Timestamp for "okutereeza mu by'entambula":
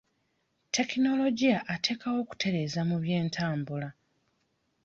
2.23-3.89